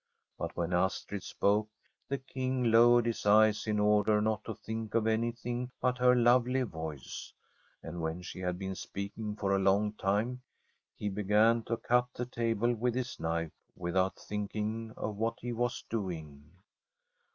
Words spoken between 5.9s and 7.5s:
her lovely voice,